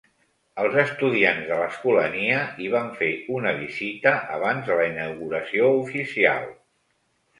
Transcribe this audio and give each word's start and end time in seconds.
Els 0.61 0.77
estudiants 0.83 1.43
de 1.49 1.59
l'Escolania 1.59 2.39
hi 2.63 2.69
van 2.77 2.89
fer 3.01 3.09
una 3.41 3.53
visita 3.61 4.15
abans 4.39 4.67
de 4.71 4.79
la 4.81 4.89
inauguració 4.95 5.73
oficial. 5.85 6.53